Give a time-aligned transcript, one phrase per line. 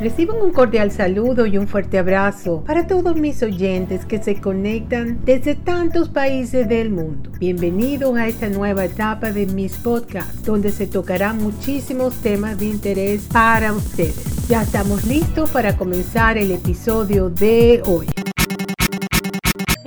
[0.00, 5.20] Reciban un cordial saludo y un fuerte abrazo para todos mis oyentes que se conectan
[5.26, 7.30] desde tantos países del mundo.
[7.38, 13.28] Bienvenidos a esta nueva etapa de mis podcasts, donde se tocarán muchísimos temas de interés
[13.30, 14.48] para ustedes.
[14.48, 18.06] Ya estamos listos para comenzar el episodio de hoy.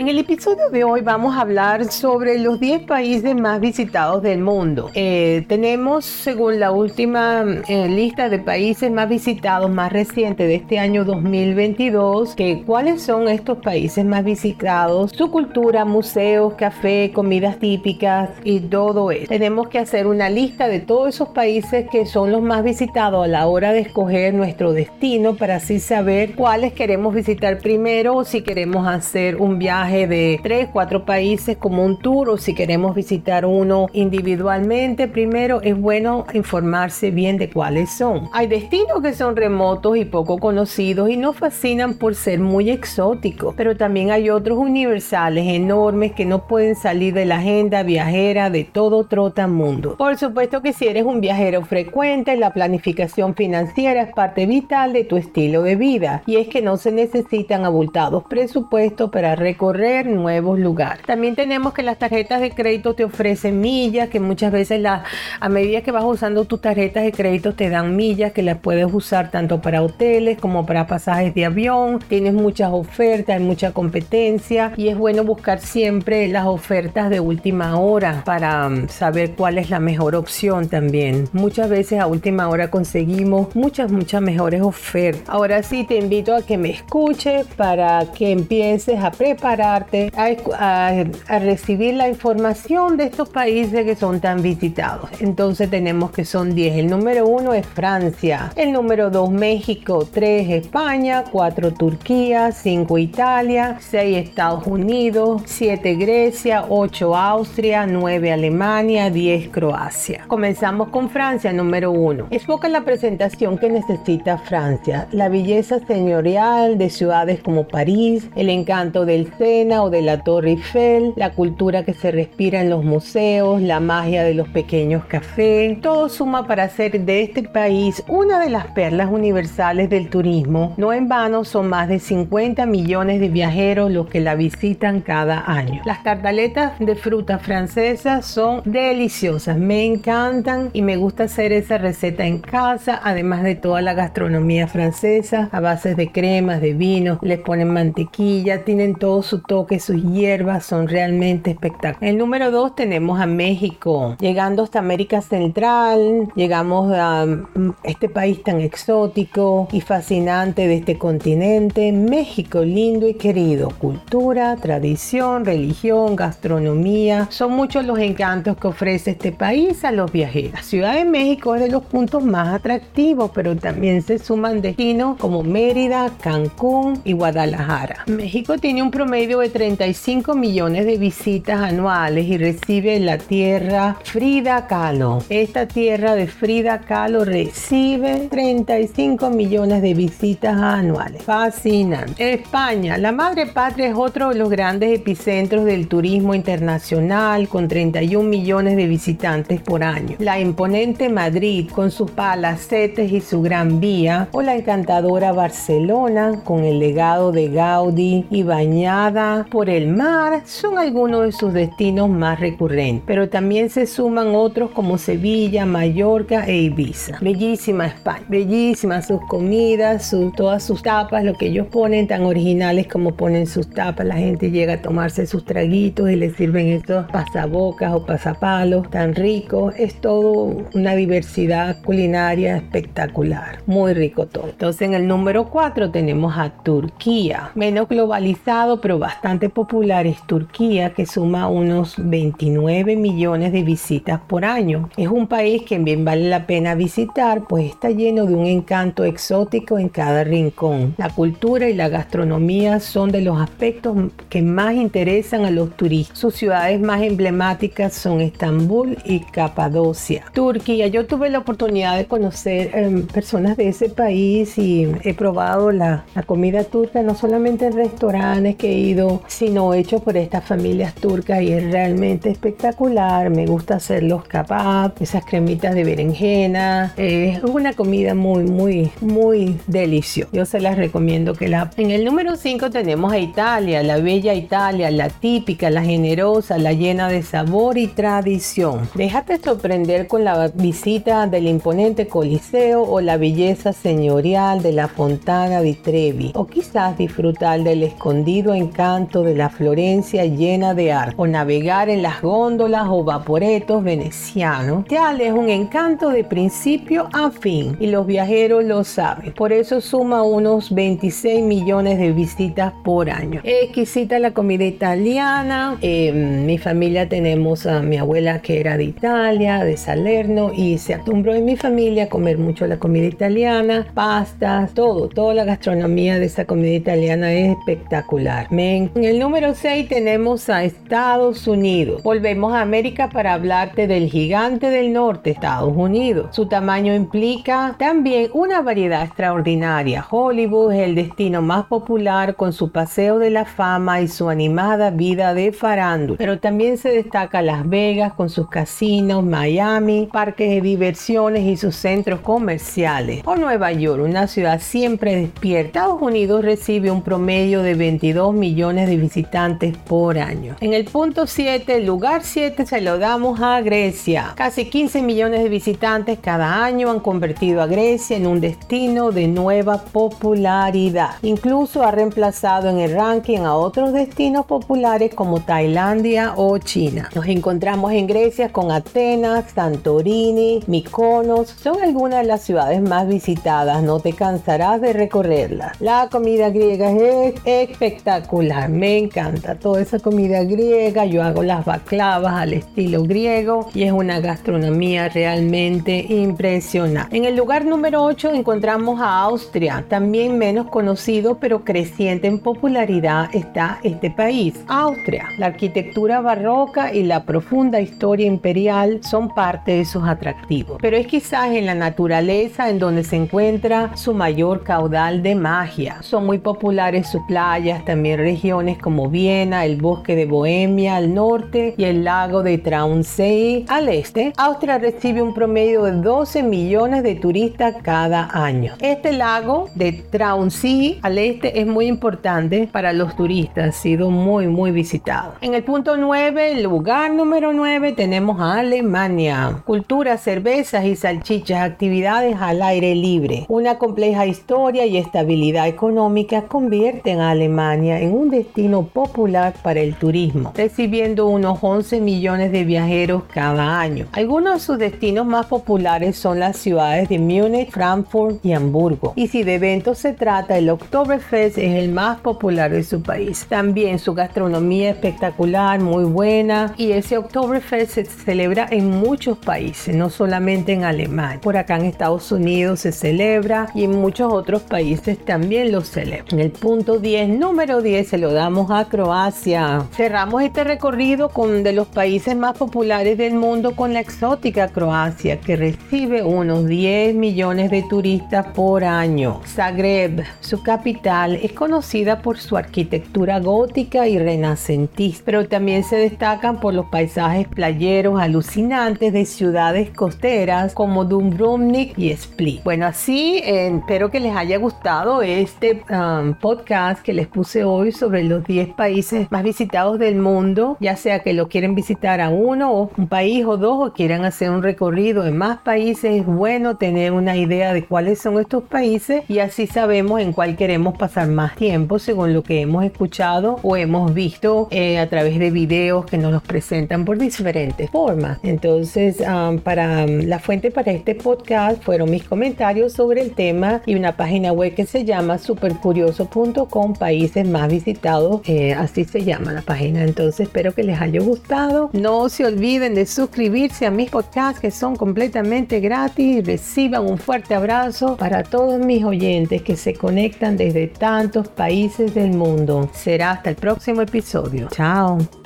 [0.04, 4.42] En el episodio de hoy vamos a hablar sobre los 10 países más visitados del
[4.42, 4.92] mundo.
[4.96, 10.78] Eh, tenemos, según la última eh, lista de países más visitados más reciente de este
[10.78, 18.30] año 2022, que cuáles son estos países más visitados, su cultura, museos, café, comidas típicas
[18.44, 19.28] y todo eso.
[19.30, 23.28] Tenemos que hacer una lista de todos esos países que son los más visitados a
[23.30, 28.42] la hora de escoger nuestro destino para así saber cuáles queremos visitar primero o si
[28.42, 33.46] queremos hacer un viaje de tres, cuatro países como un tour o si queremos visitar
[33.46, 38.28] uno individualmente, primero es bueno informarse bien de cuáles son.
[38.34, 43.54] Hay destinos que son remotos y poco conocidos y nos fascinan por ser muy exóticos,
[43.56, 48.64] pero también hay otros universales enormes que no pueden salir de la agenda viajera de
[48.64, 49.96] todo trotamundo.
[49.98, 55.04] Por supuesto que si eres un viajero frecuente, la planificación financiera es parte vital de
[55.04, 60.60] tu estilo de vida y es que no se necesitan abultados presupuestos para recorrer nuevos
[60.60, 61.04] lugares.
[61.06, 65.04] También tenemos que las tarjetas de crédito te ofrecen millas, que muchas veces la,
[65.40, 68.88] a medida que vas usando tus tarjetas de crédito te dan millas que las puedes
[68.92, 72.00] usar tanto para hoteles como para pasajes de avión.
[72.08, 77.78] Tienes muchas ofertas, hay mucha competencia y es bueno buscar siempre las ofertas de última
[77.80, 81.28] hora para um, saber cuál es la mejor opción también.
[81.34, 85.24] Muchas veces a última hora conseguimos muchas, muchas mejores ofertas.
[85.28, 91.96] Ahora sí te invito a que me escuches para que empieces a preparar a, recibir
[91.96, 95.10] la información de estos países que son tan visitados.
[95.20, 96.78] Entonces tenemos que son 10.
[96.78, 103.78] El número 1 es Francia, el número 2 México, 3 España, 4 Turquía, 5 Italia,
[103.80, 110.26] 6 Estados Unidos, 7 Grecia, 8 Austria, 9 Alemania, 10 Croacia.
[110.28, 112.28] Comenzamos con Francia, número 1.
[112.30, 115.08] Es poca la presentación que necesita Francia.
[115.12, 120.52] La belleza señorial de ciudades como París, el encanto del centro, o de la Torre
[120.52, 125.80] Eiffel, la cultura que se respira en los museos, la magia de los pequeños cafés.
[125.82, 130.74] Todo suma para hacer de este país una de las perlas universales del turismo.
[130.78, 135.44] No en vano son más de 50 millones de viajeros los que la visitan cada
[135.50, 135.82] año.
[135.86, 142.26] Las tartaletas de fruta francesas son deliciosas, me encantan y me gusta hacer esa receta
[142.26, 147.40] en casa, además de toda la gastronomía francesa a base de cremas, de vinos, les
[147.40, 152.10] ponen mantequilla, tienen todo su que sus hierbas son realmente espectaculares.
[152.14, 158.42] El número 2 tenemos a México, llegando hasta América Central, llegamos a mm, este país
[158.44, 167.28] tan exótico y fascinante de este continente, México lindo y querido, cultura, tradición, religión, gastronomía,
[167.30, 170.54] son muchos los encantos que ofrece este país a los viajeros.
[170.54, 175.18] La Ciudad de México es de los puntos más atractivos, pero también se suman destinos
[175.18, 178.04] como Mérida, Cancún y Guadalajara.
[178.08, 185.24] México tiene un promedio 35 millones de visitas anuales y recibe la tierra Frida Kahlo.
[185.30, 191.24] Esta tierra de Frida Kahlo recibe 35 millones de visitas anuales.
[191.24, 192.34] Fascinante.
[192.34, 198.28] España, la madre patria es otro de los grandes epicentros del turismo internacional con 31
[198.28, 200.16] millones de visitantes por año.
[200.20, 206.64] La imponente Madrid con sus palacetes y su gran vía o la encantadora Barcelona con
[206.64, 212.40] el legado de Gaudí y bañada por el mar son algunos de sus destinos más
[212.40, 217.18] recurrentes, pero también se suman otros como Sevilla, Mallorca e Ibiza.
[217.20, 223.16] Bellísima España, bellísimas sus comidas, todas sus tapas, lo que ellos ponen tan originales como
[223.16, 224.06] ponen sus tapas.
[224.06, 229.16] La gente llega a tomarse sus traguitos y les sirven estos pasabocas o pasapalos tan
[229.16, 229.74] ricos.
[229.78, 234.50] Es todo una diversidad culinaria espectacular, muy rico todo.
[234.50, 240.22] Entonces en el número 4 tenemos a Turquía, menos globalizado pero bastante bastante popular es
[240.28, 244.90] Turquía, que suma unos 29 millones de visitas por año.
[244.98, 249.06] Es un país que bien vale la pena visitar, pues está lleno de un encanto
[249.06, 250.94] exótico en cada rincón.
[250.98, 253.96] La cultura y la gastronomía son de los aspectos
[254.28, 256.20] que más interesan a los turistas.
[256.20, 260.26] Sus ciudades más emblemáticas son Estambul y Capadocia.
[260.34, 265.72] Turquía, yo tuve la oportunidad de conocer em, personas de ese país y he probado
[265.72, 270.46] la, la comida turca, no solamente en restaurantes que he ido sino hecho por estas
[270.46, 273.30] familias turcas y es realmente espectacular.
[273.30, 276.94] Me gusta hacer los kebab, esas cremitas de berenjena.
[276.98, 280.30] es una comida muy, muy, muy deliciosa.
[280.34, 281.70] Yo se las recomiendo que la...
[281.78, 286.74] En el número 5 tenemos a Italia, la bella Italia, la típica, la generosa, la
[286.74, 288.90] llena de sabor y tradición.
[288.96, 295.62] Déjate sorprender con la visita del imponente Coliseo o la belleza señorial de la Fontana
[295.62, 296.32] di Trevi.
[296.36, 298.56] O quizás disfrutar del escondido
[298.94, 301.16] encanto de la Florencia llena de arte.
[301.18, 304.86] O navegar en las góndolas o vaporetos venecianos.
[304.86, 309.34] Tal es un encanto de principio a fin y los viajeros lo saben.
[309.34, 313.42] Por eso suma unos 26 millones de visitas por año.
[313.44, 315.78] Exquisita la comida italiana.
[315.82, 320.94] Em, mi familia tenemos a mi abuela que era de Italia, de Salerno y se
[320.94, 326.20] acostumbró en mi familia a comer mucho la comida italiana, pastas, todo, toda la gastronomía
[326.20, 328.52] de esa comida italiana es espectacular.
[328.96, 332.04] En el número 6 tenemos a Estados Unidos.
[332.04, 336.36] Volvemos a América para hablarte del gigante del norte, Estados Unidos.
[336.36, 340.06] Su tamaño implica también una variedad extraordinaria.
[340.10, 344.92] Hollywood es el destino más popular con su paseo de la fama y su animada
[344.92, 346.18] vida de farándula.
[346.18, 351.76] Pero también se destaca Las Vegas con sus casinos, Miami, parques de diversiones y sus
[351.76, 353.22] centros comerciales.
[353.26, 355.84] O Nueva York, una ciudad siempre despierta.
[355.84, 360.56] Estados Unidos recibe un promedio de 22 millones de visitantes por año.
[360.60, 364.34] En el punto 7, el lugar 7 se lo damos a Grecia.
[364.36, 369.28] Casi 15 millones de visitantes cada año han convertido a Grecia en un destino de
[369.28, 371.12] nueva popularidad.
[371.22, 377.10] Incluso ha reemplazado en el ranking a otros destinos populares como Tailandia o China.
[377.14, 381.50] Nos encontramos en Grecia con Atenas, Santorini, Mykonos.
[381.50, 383.84] Son algunas de las ciudades más visitadas.
[383.84, 385.80] No te cansarás de recorrerlas.
[385.80, 388.63] La comida griega es espectacular.
[388.68, 391.06] Me encanta toda esa comida griega.
[391.06, 397.16] Yo hago las baklavas al estilo griego y es una gastronomía realmente impresionante.
[397.16, 403.30] En el lugar número 8 encontramos a Austria, también menos conocido pero creciente en popularidad
[403.34, 405.28] está este país, Austria.
[405.38, 411.08] La arquitectura barroca y la profunda historia imperial son parte de sus atractivos, pero es
[411.08, 416.02] quizás en la naturaleza en donde se encuentra su mayor caudal de magia.
[416.02, 421.74] Son muy populares sus playas, también regiones como Viena, el bosque de Bohemia al norte
[421.76, 424.32] y el lago de Traunsee al este.
[424.38, 428.76] Austria recibe un promedio de 12 millones de turistas cada año.
[428.80, 434.48] Este lago de Traunsee al este es muy importante para los turistas, ha sido muy
[434.48, 435.34] muy visitado.
[435.42, 439.64] En el punto 9, lugar número 9, tenemos a Alemania.
[439.66, 443.46] Cultura, cervezas y salchichas, actividades al aire libre.
[443.48, 449.96] Una compleja historia y estabilidad económica convierten a Alemania en un destino popular para el
[449.96, 454.08] turismo, recibiendo unos 11 millones de viajeros cada año.
[454.14, 459.14] Algunos de sus destinos más populares son las ciudades de Múnich, Frankfurt y Hamburgo.
[459.16, 463.46] Y si de eventos se trata, el Oktoberfest es el más popular de su país.
[463.50, 466.74] También su gastronomía espectacular, muy buena.
[466.78, 471.40] Y ese Oktoberfest se celebra en muchos países, no solamente en Alemania.
[471.42, 476.28] Por acá en Estados Unidos se celebra y en muchos otros países también lo celebran.
[476.32, 479.86] En el punto 10, número 10, se lo damos a Croacia.
[479.92, 485.40] Cerramos este recorrido con de los países más populares del mundo con la exótica Croacia,
[485.40, 489.42] que recibe unos 10 millones de turistas por año.
[489.46, 496.60] Zagreb, su capital, es conocida por su arquitectura gótica y renacentista, pero también se destacan
[496.60, 502.64] por los paisajes playeros alucinantes de ciudades costeras como Dubrovnik y Split.
[502.64, 507.92] Bueno, así eh, espero que les haya gustado este um, podcast que les puse hoy
[507.92, 512.30] sobre los 10 países más visitados del mundo, ya sea que lo quieren visitar a
[512.30, 516.26] uno o un país o dos o quieran hacer un recorrido en más países, es
[516.26, 520.98] bueno tener una idea de cuáles son estos países y así sabemos en cuál queremos
[520.98, 525.52] pasar más tiempo según lo que hemos escuchado o hemos visto eh, a través de
[525.52, 528.40] videos que nos los presentan por diferentes formas.
[528.44, 529.24] Entonces,
[529.64, 534.52] para la fuente para este podcast fueron mis comentarios sobre el tema y una página
[534.52, 538.03] web que se llama supercurioso.com, países más visitados,
[538.46, 540.04] eh, así se llama la página.
[540.04, 541.90] Entonces, espero que les haya gustado.
[541.94, 546.46] No se olviden de suscribirse a mis podcasts que son completamente gratis.
[546.46, 552.32] Reciban un fuerte abrazo para todos mis oyentes que se conectan desde tantos países del
[552.32, 552.90] mundo.
[552.94, 554.68] Será hasta el próximo episodio.
[554.72, 555.43] Chao.